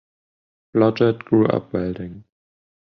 Blodgett 0.73 1.19
grew 1.25 1.45
up 1.45 1.73
welding. 1.73 2.23